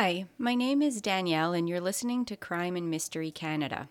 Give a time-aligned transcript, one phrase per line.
[0.00, 3.88] Hi, my name is Danielle, and you're listening to Crime and Mystery Canada.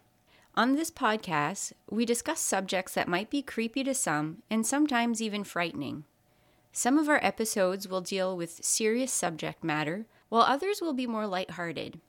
[0.56, 5.44] On this podcast, we discuss subjects that might be creepy to some and sometimes even
[5.44, 6.06] frightening.
[6.72, 11.28] Some of our episodes will deal with serious subject matter, while others will be more
[11.28, 12.00] lighthearted.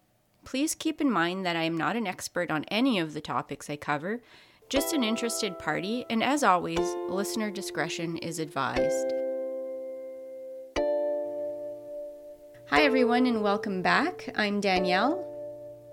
[0.45, 3.69] Please keep in mind that I am not an expert on any of the topics
[3.69, 4.21] I cover,
[4.69, 9.13] just an interested party, and as always, listener discretion is advised.
[12.71, 14.29] Hi, everyone, and welcome back.
[14.37, 15.25] I'm Danielle.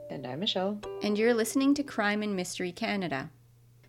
[0.09, 0.77] And I'm Michelle.
[1.02, 3.29] And you're listening to Crime and Mystery Canada.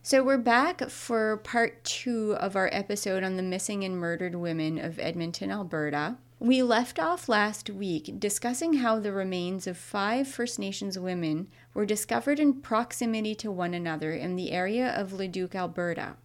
[0.03, 4.79] So, we're back for part two of our episode on the missing and murdered women
[4.79, 6.15] of Edmonton, Alberta.
[6.39, 11.85] We left off last week discussing how the remains of five First Nations women were
[11.85, 16.15] discovered in proximity to one another in the area of Leduc, Alberta.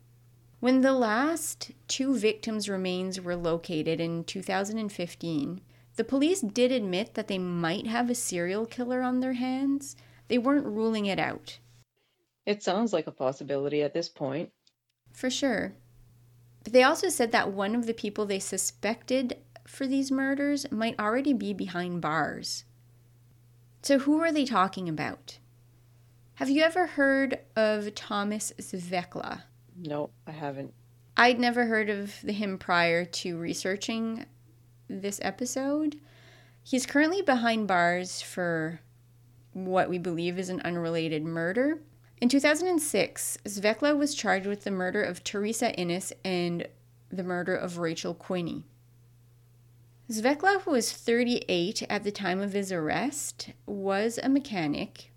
[0.60, 5.60] When the last two victims' remains were located in 2015,
[5.96, 9.96] the police did admit that they might have a serial killer on their hands.
[10.28, 11.58] They weren't ruling it out.
[12.46, 14.50] It sounds like a possibility at this point.
[15.12, 15.74] For sure.
[16.64, 20.98] But they also said that one of the people they suspected for these murders might
[20.98, 22.64] already be behind bars.
[23.82, 25.38] So, who are they talking about?
[26.34, 29.42] Have you ever heard of Thomas Svekla?
[29.76, 30.72] No, I haven't.
[31.16, 34.24] I'd never heard of him prior to researching
[35.00, 35.96] this episode.
[36.62, 38.80] He's currently behind bars for
[39.52, 41.80] what we believe is an unrelated murder.
[42.20, 46.66] In 2006, Svekla was charged with the murder of Teresa Innes and
[47.10, 48.64] the murder of Rachel Quinney.
[50.10, 55.10] Svekla, who was 38 at the time of his arrest, was a mechanic.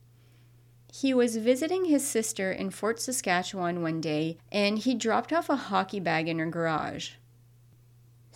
[0.92, 5.58] He was visiting his sister in Fort Saskatchewan one day and he dropped off a
[5.58, 7.12] hockey bag in her garage.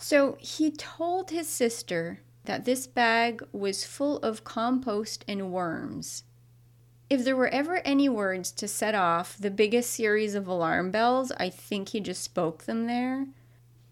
[0.00, 6.24] So he told his sister that this bag was full of compost and worms.
[7.10, 11.32] If there were ever any words to set off the biggest series of alarm bells,
[11.32, 13.26] I think he just spoke them there.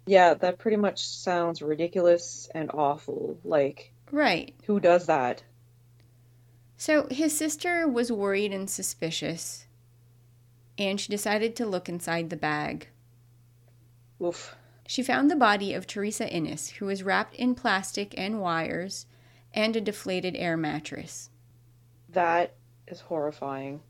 [0.07, 3.39] Yeah, that pretty much sounds ridiculous and awful.
[3.45, 4.55] Like, right.
[4.65, 5.43] Who does that?
[6.79, 9.67] So his sister was worried and suspicious,
[10.79, 12.89] and she decided to look inside the bag.
[14.25, 14.57] Oof.
[14.89, 19.05] She found the body of Teresa Innes, who was wrapped in plastic and wires
[19.53, 21.29] and a deflated air mattress.
[22.09, 22.55] That
[22.87, 23.83] is horrifying.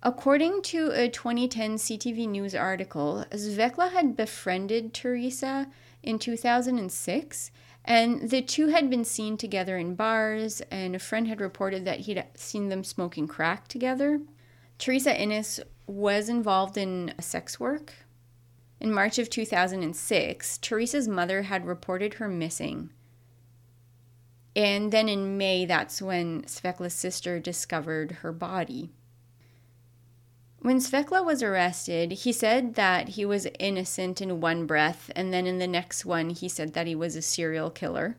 [0.00, 5.66] According to a 2010 CTV News article, Svekla had befriended Teresa
[6.00, 7.50] in 2006,
[7.84, 12.00] and the two had been seen together in bars, and a friend had reported that
[12.00, 14.20] he'd seen them smoking crack together.
[14.78, 17.94] Teresa Innes was involved in sex work
[18.82, 22.90] in March of 2006, Teresa's mother had reported her missing.
[24.56, 28.90] And then in May, that's when Svekla's sister discovered her body.
[30.58, 35.46] When Svekla was arrested, he said that he was innocent in one breath, and then
[35.46, 38.16] in the next one, he said that he was a serial killer.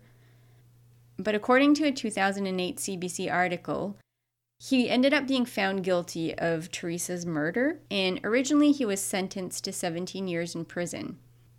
[1.17, 3.97] But according to a 2008 CBC article,
[4.65, 9.73] he ended up being found guilty of Teresa's murder, and originally he was sentenced to
[9.73, 11.17] 17 years in prison.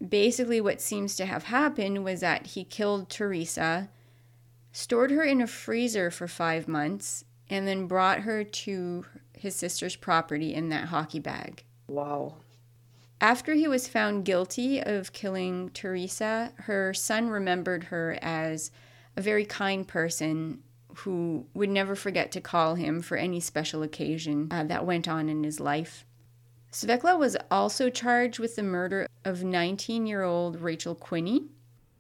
[0.08, 3.90] Basically, what seems to have happened was that he killed Teresa,
[4.72, 9.04] stored her in a freezer for five months, and then brought her to
[9.36, 11.62] his sister's property in that hockey bag.
[11.86, 12.36] Wow.
[13.20, 18.70] After he was found guilty of killing Teresa, her son remembered her as
[19.14, 20.62] a very kind person
[20.98, 25.28] who would never forget to call him for any special occasion uh, that went on
[25.28, 26.04] in his life.
[26.72, 31.48] Svekla was also charged with the murder of 19 year old Rachel Quinney.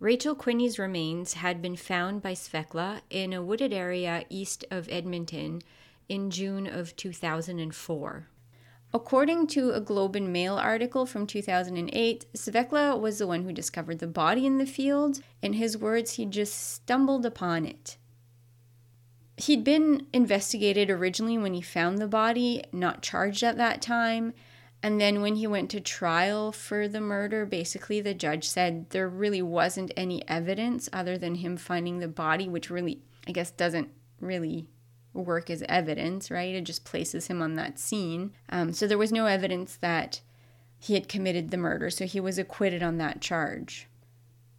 [0.00, 5.62] Rachel Quinney's remains had been found by Svekla in a wooded area east of Edmonton
[6.08, 8.28] in June of 2004.
[8.92, 13.98] According to a Globe and Mail article from 2008, Svekla was the one who discovered
[13.98, 15.20] the body in the field.
[15.42, 17.96] In his words, he just stumbled upon it.
[19.36, 24.32] He'd been investigated originally when he found the body, not charged at that time.
[24.82, 29.08] And then when he went to trial for the murder, basically the judge said there
[29.08, 33.88] really wasn't any evidence other than him finding the body, which really, I guess, doesn't
[34.20, 34.68] really
[35.14, 36.54] work as evidence, right?
[36.54, 38.32] It just places him on that scene.
[38.50, 40.20] Um, so there was no evidence that
[40.78, 43.88] he had committed the murder, so he was acquitted on that charge.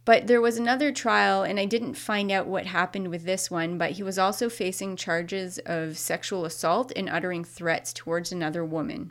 [0.06, 3.76] But there was another trial, and I didn't find out what happened with this one,
[3.76, 9.10] but he was also facing charges of sexual assault and uttering threats towards another woman.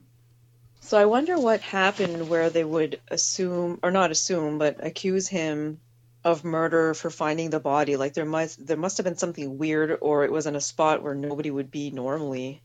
[0.79, 5.81] So I wonder what happened where they would assume, or not assume, but accuse him
[6.23, 7.97] of murder for finding the body.
[7.97, 11.03] Like there must there must have been something weird, or it was in a spot
[11.03, 12.63] where nobody would be normally.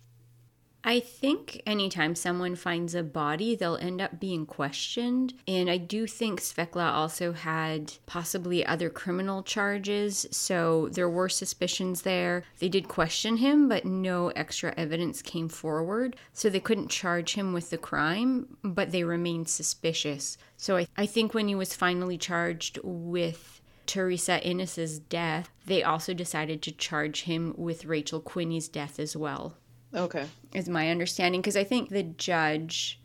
[0.83, 5.35] I think anytime someone finds a body, they'll end up being questioned.
[5.47, 10.27] And I do think Svekla also had possibly other criminal charges.
[10.31, 12.45] So there were suspicions there.
[12.59, 16.17] They did question him, but no extra evidence came forward.
[16.33, 20.39] So they couldn't charge him with the crime, but they remained suspicious.
[20.57, 26.15] So I, I think when he was finally charged with Teresa Innes's death, they also
[26.15, 29.57] decided to charge him with Rachel Quinney's death as well.
[29.95, 30.27] Okay.
[30.55, 33.01] Is my understanding because I think the judge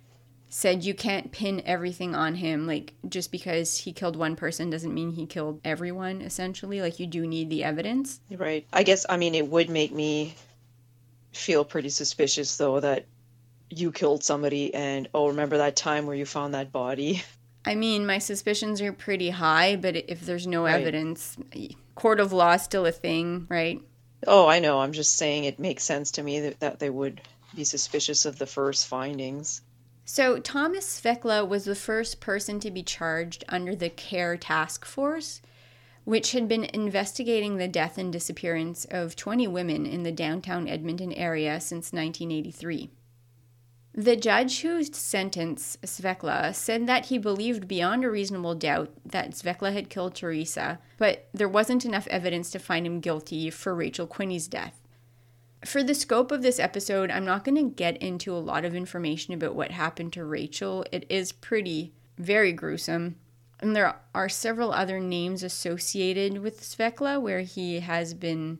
[0.50, 4.94] said you can't pin everything on him like just because he killed one person doesn't
[4.94, 8.22] mean he killed everyone essentially like you do need the evidence.
[8.32, 8.66] Right.
[8.72, 10.36] I guess I mean it would make me
[11.34, 13.06] feel pretty suspicious though that
[13.70, 17.24] you killed somebody and oh remember that time where you found that body.
[17.68, 20.80] I mean, my suspicions are pretty high, but if there's no right.
[20.80, 21.36] evidence,
[21.96, 23.82] court of law is still a thing, right?
[24.28, 24.80] Oh, I know.
[24.80, 27.22] I'm just saying it makes sense to me that, that they would
[27.56, 29.62] be suspicious of the first findings.
[30.04, 35.42] So, Thomas Svekla was the first person to be charged under the KARE task force,
[36.04, 41.12] which had been investigating the death and disappearance of 20 women in the downtown Edmonton
[41.14, 42.92] area since 1983.
[43.98, 49.72] The judge who sentenced Svekla said that he believed beyond a reasonable doubt that Svekla
[49.72, 54.50] had killed Teresa, but there wasn't enough evidence to find him guilty for Rachel Quinney's
[54.50, 54.82] death.
[55.64, 58.76] For the scope of this episode, I'm not going to get into a lot of
[58.76, 60.86] information about what happened to Rachel.
[60.92, 63.16] It is pretty, very gruesome.
[63.62, 68.60] And there are several other names associated with Svekla where he has been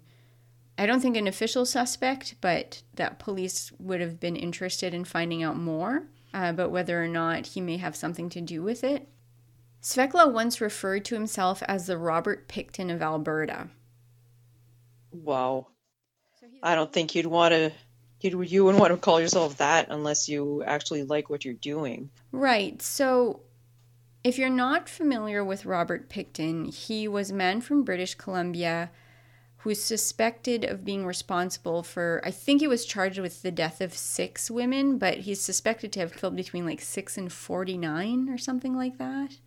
[0.78, 5.42] I don't think an official suspect, but that police would have been interested in finding
[5.42, 9.08] out more uh, about whether or not he may have something to do with it.
[9.82, 13.70] Svekla once referred to himself as the Robert Pickton of Alberta.
[15.12, 15.68] Wow.
[16.62, 17.72] I don't think you'd want to
[18.22, 22.10] you you wouldn't want to call yourself that unless you actually like what you're doing.
[22.32, 22.82] Right.
[22.82, 23.42] So
[24.24, 28.90] if you're not familiar with Robert Pickton, he was a man from British Columbia
[29.66, 33.96] who's suspected of being responsible for, I think he was charged with the death of
[33.96, 38.76] six women, but he's suspected to have killed between like six and 49 or something
[38.76, 39.38] like that.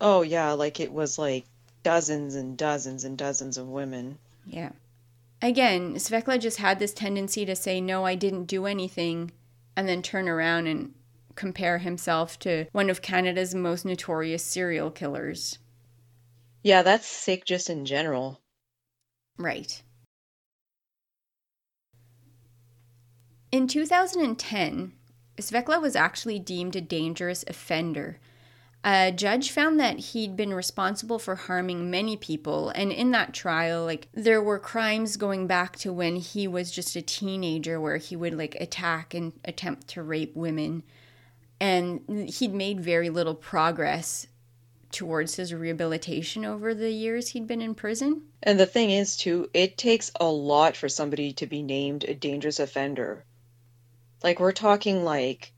[0.00, 1.44] Oh, yeah, like it was like
[1.84, 4.18] dozens and dozens and dozens of women.
[4.44, 4.70] Yeah.
[5.40, 9.30] Again, Svekla just had this tendency to say, no, I didn't do anything,
[9.76, 10.92] and then turn around and
[11.36, 15.58] compare himself to one of Canada's most notorious serial killers.
[16.64, 18.40] Yeah, that's sick just in general.
[19.40, 19.82] Right.
[23.50, 24.92] In 2010,
[25.38, 28.18] Svekla was actually deemed a dangerous offender.
[28.84, 33.84] A judge found that he'd been responsible for harming many people, and in that trial,
[33.86, 38.16] like there were crimes going back to when he was just a teenager where he
[38.16, 40.82] would like attack and attempt to rape women.
[41.58, 44.26] And he'd made very little progress
[44.90, 48.22] towards his rehabilitation over the years he'd been in prison.
[48.42, 52.14] And the thing is, too, it takes a lot for somebody to be named a
[52.14, 53.24] dangerous offender.
[54.22, 55.52] Like, we're talking like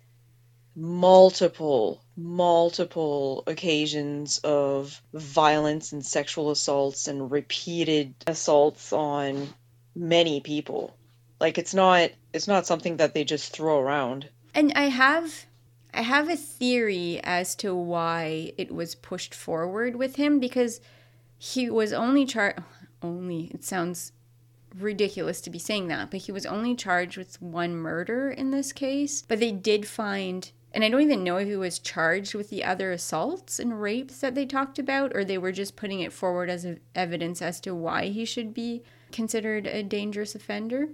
[0.74, 9.48] multiple, multiple occasions of violence and sexual assaults and repeated assaults on
[9.94, 10.96] many people.
[11.40, 14.28] Like, it's not, it's not something that they just throw around.
[14.54, 15.46] And I have
[15.94, 20.80] I have a theory as to why it was pushed forward with him because
[21.38, 22.60] he was only charged.
[23.02, 24.12] Only, it sounds
[24.78, 28.72] ridiculous to be saying that, but he was only charged with one murder in this
[28.72, 29.22] case.
[29.22, 32.64] But they did find, and I don't even know if he was charged with the
[32.64, 36.48] other assaults and rapes that they talked about, or they were just putting it forward
[36.48, 40.88] as evidence as to why he should be considered a dangerous offender.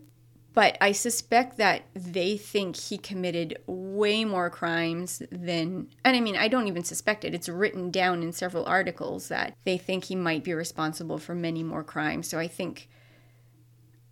[0.59, 6.35] But I suspect that they think he committed way more crimes than, and I mean,
[6.35, 7.33] I don't even suspect it.
[7.33, 11.63] It's written down in several articles that they think he might be responsible for many
[11.63, 12.27] more crimes.
[12.27, 12.89] So I think.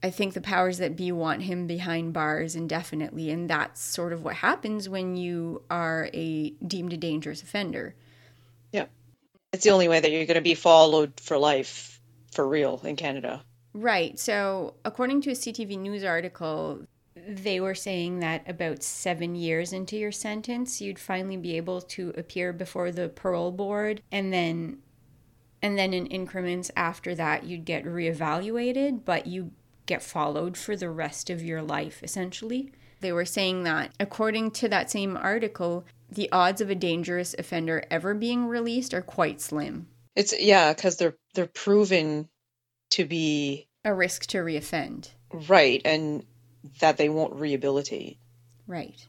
[0.05, 4.23] I think the powers that be want him behind bars indefinitely, and that's sort of
[4.23, 7.97] what happens when you are a deemed a dangerous offender.
[8.71, 8.87] Yeah.
[9.53, 12.01] It's the only way that you're going to be followed for life
[12.31, 13.43] for real in Canada.
[13.77, 14.19] Right.
[14.19, 19.99] So, according to a CTV News article, they were saying that about seven years into
[19.99, 24.79] your sentence, you'd finally be able to appear before the parole board, and then,
[25.61, 29.53] and then in increments after that, you'd get reevaluated, but you
[29.85, 32.73] get followed for the rest of your life, essentially.
[33.01, 37.85] They were saying that, according to that same article, the odds of a dangerous offender
[37.91, 39.89] ever being released are quite slim.
[40.15, 42.31] It's yeah, because they're they're proven
[42.91, 45.11] to be a risk to reoffend.
[45.33, 46.25] Right, and
[46.81, 48.19] that they won't rehabilitate.
[48.67, 49.07] Right.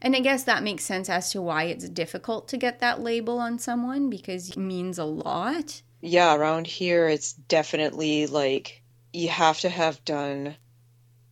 [0.00, 3.38] And I guess that makes sense as to why it's difficult to get that label
[3.38, 5.82] on someone because it means a lot.
[6.00, 8.82] Yeah, around here it's definitely like
[9.14, 10.56] you have to have done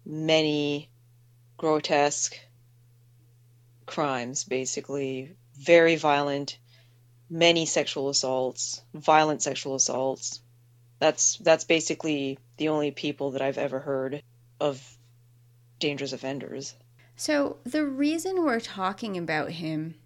[0.06, 0.90] many
[1.58, 2.38] grotesque
[3.86, 5.36] crimes, basically.
[5.58, 6.58] Very violent,
[7.28, 10.40] many sexual assaults, violent sexual assaults.
[11.02, 14.22] That's that's basically the only people that I've ever heard
[14.60, 14.80] of
[15.80, 16.76] dangerous offenders.
[17.16, 19.96] So, the reason we're talking about him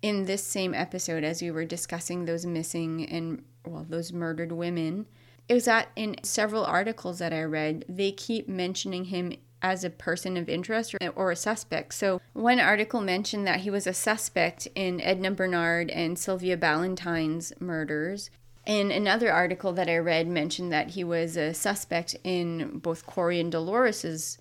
[0.00, 5.06] in this same episode, as we were discussing those missing and, well, those murdered women,
[5.48, 10.36] is that in several articles that I read, they keep mentioning him as a person
[10.36, 11.94] of interest or, or, a suspect.
[11.94, 17.52] So, one article mentioned that he was a suspect in Edna Bernard and Sylvia Ballantyne's
[17.58, 18.30] murders.
[18.66, 23.38] And another article that I read mentioned that he was a suspect in both Corey
[23.38, 24.38] and Dolores's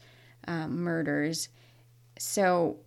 [0.47, 1.49] um, murders.
[2.17, 2.77] So,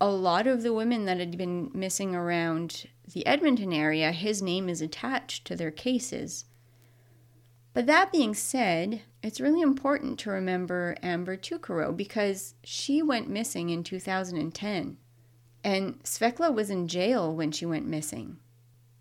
[0.00, 4.68] a lot of the women that had been missing around the Edmonton area, his name
[4.68, 6.44] is attached to their cases.
[7.72, 13.70] But that being said, it's really important to remember Amber Tukaro because she went missing
[13.70, 14.96] in 2010.
[15.64, 18.38] And Svekla was in jail when she went missing.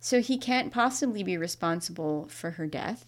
[0.07, 3.05] So he can't possibly be responsible for her death.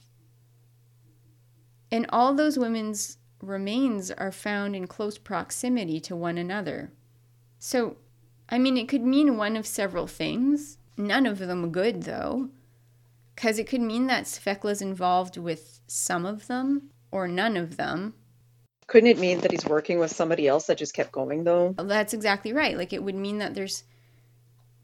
[1.89, 6.91] And all those women's remains are found in close proximity to one another.
[7.57, 7.95] So,
[8.49, 12.49] I mean, it could mean one of several things, none of them good though,
[13.33, 18.13] because it could mean that Svekla's involved with some of them or none of them.
[18.87, 21.75] Couldn't it mean that he's working with somebody else that just kept going though?
[21.77, 22.75] That's exactly right.
[22.75, 23.85] Like it would mean that there's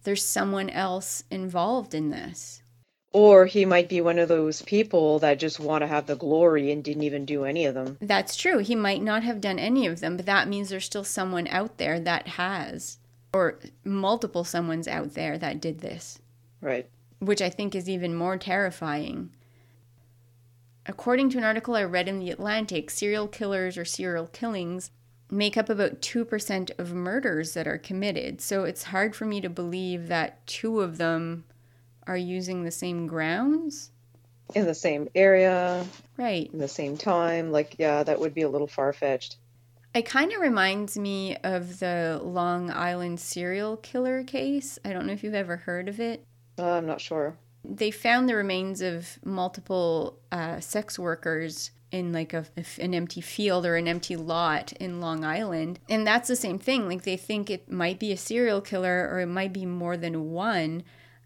[0.05, 2.61] there's someone else involved in this.
[3.11, 6.71] Or he might be one of those people that just want to have the glory
[6.71, 7.97] and didn't even do any of them.
[8.01, 8.57] That's true.
[8.57, 11.77] He might not have done any of them, but that means there's still someone out
[11.77, 12.97] there that has,
[13.33, 16.19] or multiple someone's out there that did this.
[16.59, 16.89] Right.
[17.19, 19.31] Which I think is even more terrifying.
[20.85, 24.91] According to an article I read in The Atlantic, serial killers or serial killings
[25.31, 28.41] make up about 2% of murders that are committed.
[28.41, 31.45] So it's hard for me to believe that two of them
[32.07, 33.91] are using the same grounds.
[34.53, 35.85] In the same area.
[36.17, 36.51] Right.
[36.53, 37.51] In the same time.
[37.51, 39.37] Like yeah that would be a little far-fetched.
[39.95, 44.77] It kind of reminds me of the long island serial killer case.
[44.83, 46.25] I don't know if you've ever heard of it.
[46.59, 47.35] Uh, i'm not sure.
[47.63, 52.45] They found the remains of multiple uh, sex workers in like a,
[52.79, 55.79] an empty field or an empty lot in Long Island.
[55.89, 56.87] And that's the same thing.
[56.87, 60.31] Like they think it might be a serial killer or it might be more than
[60.31, 60.83] one.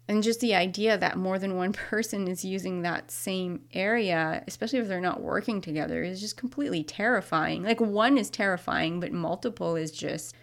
[0.08, 4.78] And just the idea that more than one person is using that same area, especially
[4.78, 7.62] if they're not working together, is just completely terrifying.
[7.62, 10.34] Like one is terrifying, but multiple is just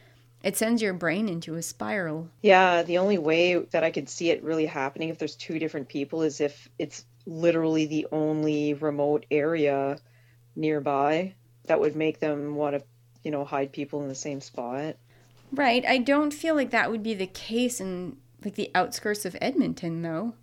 [0.43, 2.29] it sends your brain into a spiral.
[2.41, 5.89] Yeah, the only way that I could see it really happening if there's two different
[5.89, 9.97] people is if it's literally the only remote area
[10.57, 11.35] nearby
[11.67, 12.83] that would make them want to,
[13.23, 14.95] you know, hide people in the same spot.
[15.51, 15.85] Right.
[15.85, 20.01] I don't feel like that would be the case in like the outskirts of Edmonton,
[20.01, 20.33] though.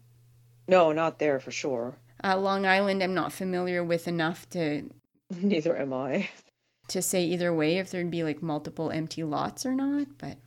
[0.66, 1.96] No, not there for sure.
[2.22, 4.90] Uh, Long Island, I'm not familiar with enough to.
[5.42, 6.30] Neither am I.
[6.88, 10.38] To say either way if there'd be like multiple empty lots or not, but.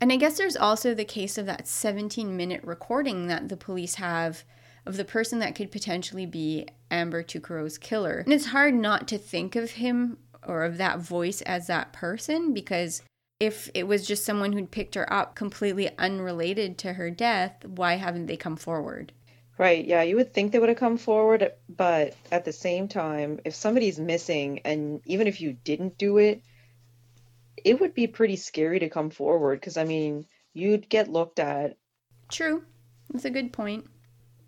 [0.00, 3.96] And I guess there's also the case of that 17 minute recording that the police
[3.96, 4.44] have
[4.88, 8.20] of the person that could potentially be Amber Tukaro's killer.
[8.24, 10.16] And it's hard not to think of him
[10.46, 13.02] or of that voice as that person because
[13.38, 17.94] if it was just someone who'd picked her up completely unrelated to her death, why
[17.94, 19.12] haven't they come forward?
[19.58, 23.40] Right, yeah, you would think they would have come forward, but at the same time,
[23.44, 26.42] if somebody's missing and even if you didn't do it,
[27.62, 31.76] it would be pretty scary to come forward because I mean, you'd get looked at.
[32.30, 32.64] True.
[33.10, 33.86] That's a good point.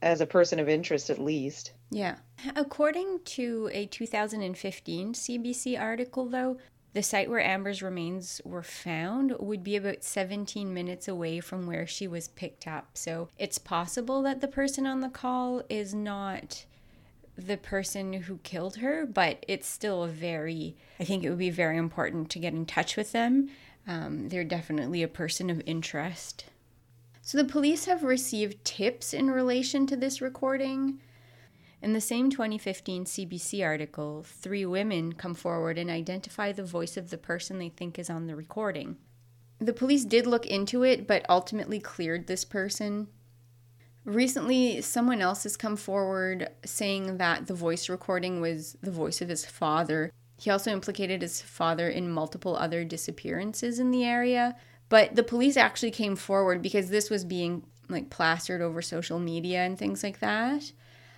[0.02, 1.72] As a person of interest, at least.
[1.90, 2.16] Yeah.
[2.56, 6.56] According to a 2015 CBC article, though,
[6.92, 11.86] the site where Amber's remains were found would be about 17 minutes away from where
[11.86, 12.88] she was picked up.
[12.94, 16.64] So it's possible that the person on the call is not
[17.36, 21.50] the person who killed her, but it's still a very, I think it would be
[21.50, 23.50] very important to get in touch with them.
[23.86, 26.46] Um, they're definitely a person of interest.
[27.22, 31.00] So the police have received tips in relation to this recording.
[31.82, 37.10] In the same 2015 CBC article, three women come forward and identify the voice of
[37.10, 38.96] the person they think is on the recording.
[39.58, 43.08] The police did look into it, but ultimately cleared this person.
[44.06, 49.28] Recently, someone else has come forward saying that the voice recording was the voice of
[49.28, 50.10] his father.
[50.38, 54.56] He also implicated his father in multiple other disappearances in the area.
[54.90, 59.60] But the police actually came forward because this was being like plastered over social media
[59.60, 60.72] and things like that.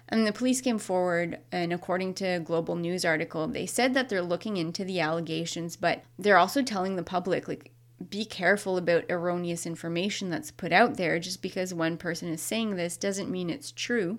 [0.09, 4.11] And the police came forward, and according to a Global News article, they said that
[4.11, 7.73] they're looking into the allegations, but they're also telling the public, like,
[8.11, 11.19] be careful about erroneous information that's put out there.
[11.19, 14.19] Just because one person is saying this doesn't mean it's true.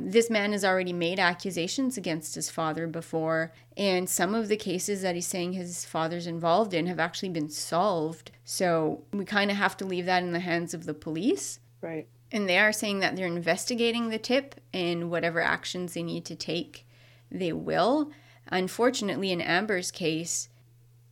[0.00, 5.02] This man has already made accusations against his father before, and some of the cases
[5.02, 8.30] that he's saying his father's involved in have actually been solved.
[8.44, 11.58] So we kind of have to leave that in the hands of the police.
[11.80, 12.06] Right.
[12.30, 16.36] And they are saying that they're investigating the tip and whatever actions they need to
[16.36, 16.86] take,
[17.30, 18.10] they will.
[18.48, 20.48] Unfortunately, in Amber's case,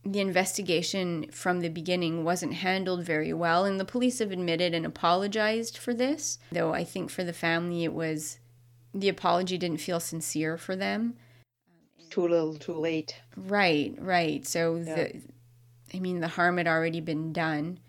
[0.05, 4.85] the investigation from the beginning wasn't handled very well, and the police have admitted and
[4.85, 6.39] apologized for this.
[6.51, 8.39] Though I think for the family, it was
[8.99, 11.15] the apology didn't feel sincere for them.
[12.09, 13.15] Too little, too late.
[13.35, 14.45] Right, right.
[14.45, 14.95] So yeah.
[14.95, 15.21] the,
[15.93, 17.79] I mean, the harm had already been done.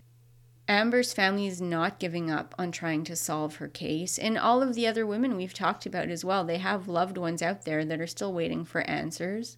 [0.67, 4.75] Amber's family is not giving up on trying to solve her case, and all of
[4.75, 6.43] the other women we've talked about as well.
[6.43, 9.57] They have loved ones out there that are still waiting for answers.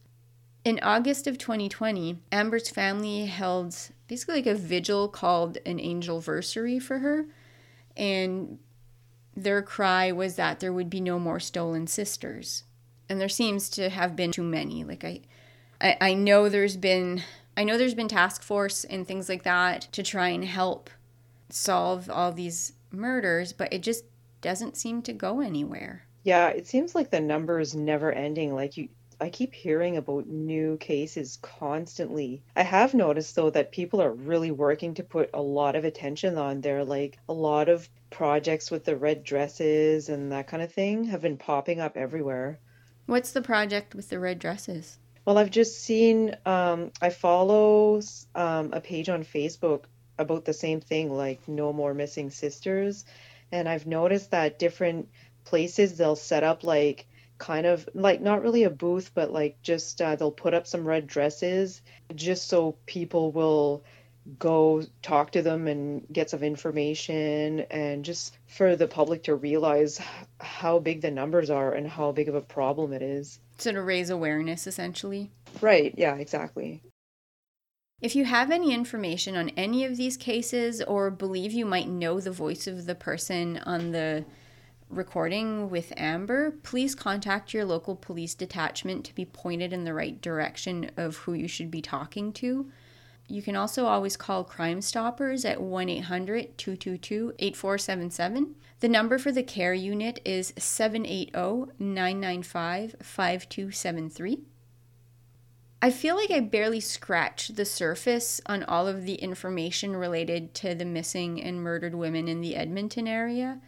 [0.63, 3.75] In August of 2020, Amber's family held
[4.07, 7.25] basically like a vigil called an angel Angelversary for her,
[7.97, 8.59] and
[9.35, 12.63] their cry was that there would be no more stolen sisters.
[13.09, 14.83] And there seems to have been too many.
[14.83, 15.21] Like I,
[15.79, 17.23] I, I know there's been
[17.57, 20.89] I know there's been task force and things like that to try and help
[21.49, 24.05] solve all these murders, but it just
[24.39, 26.03] doesn't seem to go anywhere.
[26.23, 28.55] Yeah, it seems like the number is never ending.
[28.55, 28.89] Like you
[29.21, 32.41] I keep hearing about new cases constantly.
[32.55, 36.39] I have noticed though that people are really working to put a lot of attention
[36.39, 36.83] on there.
[36.83, 41.21] Like a lot of projects with the red dresses and that kind of thing have
[41.21, 42.59] been popping up everywhere.
[43.05, 44.97] What's the project with the red dresses?
[45.23, 48.01] Well, I've just seen, um, I follow
[48.33, 49.83] um, a page on Facebook
[50.17, 53.05] about the same thing, like No More Missing Sisters.
[53.51, 55.09] And I've noticed that different
[55.43, 57.05] places they'll set up like
[57.41, 60.87] kind of like not really a booth, but like just uh, they'll put up some
[60.87, 61.81] red dresses
[62.15, 63.83] just so people will
[64.37, 69.99] go talk to them and get some information and just for the public to realize
[70.39, 73.39] how big the numbers are and how big of a problem it is.
[73.57, 75.31] So to raise awareness essentially.
[75.61, 76.83] Right, yeah, exactly.
[78.01, 82.19] If you have any information on any of these cases or believe you might know
[82.19, 84.25] the voice of the person on the
[84.91, 90.21] recording with Amber, please contact your local police detachment to be pointed in the right
[90.21, 92.69] direction of who you should be talking to.
[93.27, 98.55] You can also always call Crime Stoppers at 1 800 222 8477.
[98.81, 104.39] The number for the KARE unit is 780 995 5273.
[105.83, 110.75] I feel like I barely scratched the surface on all of the information related to
[110.75, 113.61] the missing and murdered women in the Edmonton area.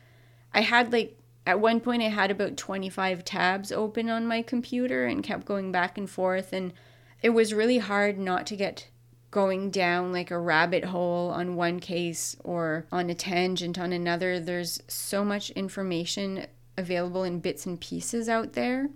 [0.53, 5.05] I had like at one point I had about 25 tabs open on my computer
[5.05, 6.73] and kept going back and forth and
[7.21, 8.87] it was really hard not to get
[9.33, 14.39] going down like a rabbit hole on one case or on a tangent on another.
[14.39, 16.45] There's so much information
[16.77, 18.89] available in bits and pieces out there.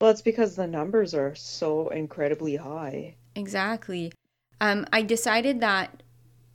[0.00, 3.16] Well, it's because the numbers are so incredibly high.
[3.34, 4.12] Exactly.
[4.60, 6.04] Um, I decided that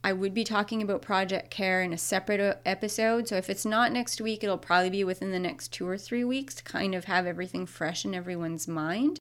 [0.06, 3.26] I would be talking about Project KARE in a separate episode.
[3.26, 6.24] So if it's not next week, it'll probably be within the next two or three
[6.24, 9.18] weeks to kind of have everything fresh in everyone's mind.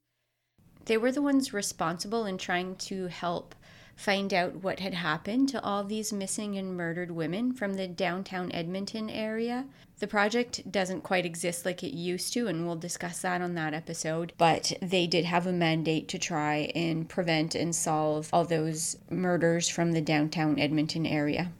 [0.84, 3.56] They were the ones responsible in trying to help
[3.96, 8.52] find out what had happened to all these missing and murdered women from the downtown
[8.52, 9.66] Edmonton area.
[10.00, 13.74] The project doesn't quite exist like it used to, and we'll discuss that on that
[13.74, 14.34] episode.
[14.38, 19.70] But they did have a mandate to try and prevent and solve all those murders
[19.70, 21.52] from the downtown Edmonton area.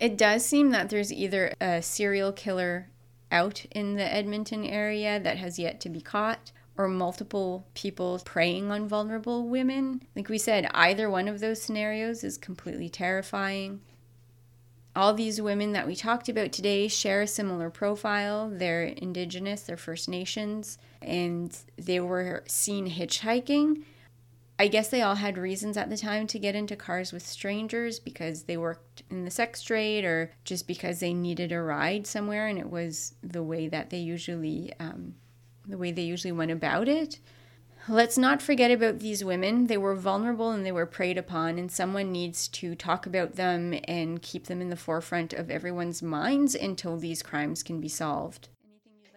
[0.00, 2.88] It does seem that there's either a serial killer
[3.30, 8.70] out in the Edmonton area that has yet to be caught, or multiple people preying
[8.70, 10.02] on vulnerable women.
[10.14, 13.80] Like we said, either one of those scenarios is completely terrifying.
[14.94, 18.50] All these women that we talked about today share a similar profile.
[18.50, 23.84] They're indigenous, they're First Nations, and they were seen hitchhiking.
[24.58, 27.98] I guess they all had reasons at the time to get into cars with strangers
[27.98, 32.46] because they worked in the sex trade or just because they needed a ride somewhere
[32.46, 35.14] and it was the way that they usually um,
[35.68, 37.18] the way they usually went about it.
[37.88, 39.68] Let's not forget about these women.
[39.68, 43.78] They were vulnerable and they were preyed upon, and someone needs to talk about them
[43.84, 48.48] and keep them in the forefront of everyone's minds until these crimes can be solved.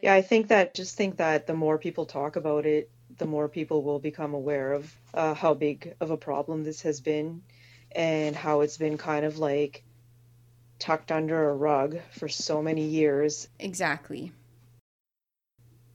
[0.04, 3.50] Yeah, I think that just think that the more people talk about it, the more
[3.50, 7.42] people will become aware of uh, how big of a problem this has been
[7.92, 9.84] and how it's been kind of like
[10.78, 13.48] tucked under a rug for so many years.
[13.60, 14.32] Exactly.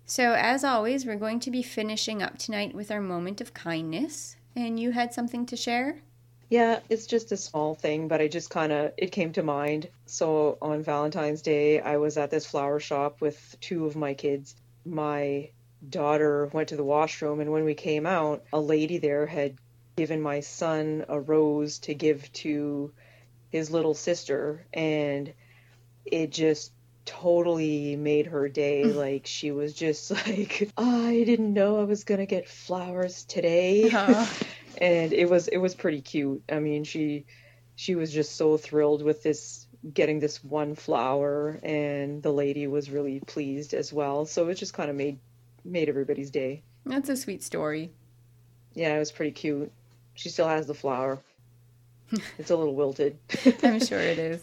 [0.07, 4.37] So, as always, we're going to be finishing up tonight with our moment of kindness.
[4.55, 6.03] And you had something to share?
[6.51, 9.89] Yeah, it's just a small thing, but I just kind of, it came to mind.
[10.05, 14.55] So, on Valentine's Day, I was at this flower shop with two of my kids.
[14.85, 15.49] My
[15.89, 19.57] daughter went to the washroom, and when we came out, a lady there had
[19.97, 22.93] given my son a rose to give to
[23.51, 24.67] his little sister.
[24.75, 25.33] And
[26.05, 26.73] it just
[27.05, 28.83] totally made her day.
[28.85, 28.95] Mm.
[28.95, 34.27] like she was just like, I didn't know I was gonna get flowers today, uh-huh.
[34.79, 36.43] and it was it was pretty cute.
[36.51, 37.27] I mean, she
[37.77, 42.91] she was just so thrilled with this getting this one flower, and the lady was
[42.91, 44.25] really pleased as well.
[44.27, 45.19] So it just kind of made
[45.65, 46.63] made everybody's day.
[46.87, 47.91] That's a sweet story.
[48.75, 49.73] Yeah, it was pretty cute.
[50.15, 51.19] She still has the flower.
[52.39, 53.19] it's a little wilted.
[53.63, 54.43] I'm sure it is.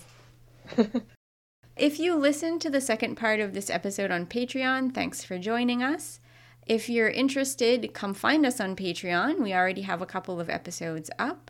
[1.82, 5.82] If you listened to the second part of this episode on Patreon, thanks for joining
[5.82, 6.20] us.
[6.68, 9.40] If you're interested, come find us on Patreon.
[9.40, 11.50] We already have a couple of episodes up,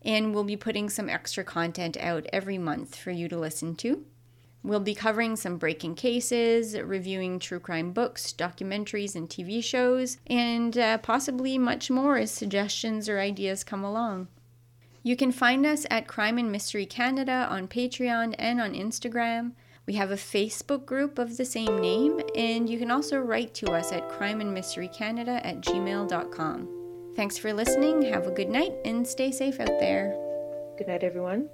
[0.00, 4.06] and we'll be putting some extra content out every month for you to listen to.
[4.62, 10.78] We'll be covering some breaking cases, reviewing true crime books, documentaries, and TV shows, and
[10.78, 14.28] uh, possibly much more as suggestions or ideas come along.
[15.02, 19.52] You can find us at Crime and Mystery Canada on Patreon and on Instagram.
[19.86, 23.72] We have a Facebook group of the same name, and you can also write to
[23.72, 26.68] us at crimeandmysterycanada at gmail.com.
[27.16, 30.14] Thanks for listening, have a good night, and stay safe out there.
[30.76, 31.48] Good night, everyone.